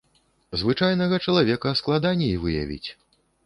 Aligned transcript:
Звычайнага 0.61 1.21
чалавека 1.27 1.77
складаней 1.83 2.35
выявіць. 2.47 2.89